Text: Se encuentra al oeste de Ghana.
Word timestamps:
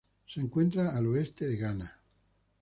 Se 0.25 0.39
encuentra 0.39 0.97
al 0.97 1.05
oeste 1.05 1.47
de 1.47 1.57
Ghana. 1.57 2.01